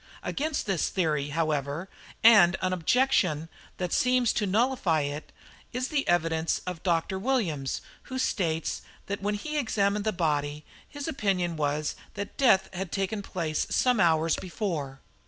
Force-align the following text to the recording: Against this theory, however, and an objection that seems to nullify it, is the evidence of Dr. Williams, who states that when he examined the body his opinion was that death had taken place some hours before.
Against 0.23 0.65
this 0.65 0.89
theory, 0.89 1.29
however, 1.29 1.87
and 2.23 2.57
an 2.63 2.73
objection 2.73 3.49
that 3.77 3.93
seems 3.93 4.33
to 4.33 4.47
nullify 4.47 5.01
it, 5.01 5.31
is 5.73 5.89
the 5.89 6.07
evidence 6.07 6.59
of 6.65 6.81
Dr. 6.81 7.19
Williams, 7.19 7.81
who 8.05 8.17
states 8.17 8.81
that 9.05 9.21
when 9.21 9.35
he 9.35 9.59
examined 9.59 10.03
the 10.03 10.11
body 10.11 10.65
his 10.89 11.07
opinion 11.07 11.55
was 11.55 11.95
that 12.15 12.35
death 12.35 12.67
had 12.73 12.91
taken 12.91 13.21
place 13.21 13.67
some 13.69 13.99
hours 13.99 14.37
before. 14.37 15.01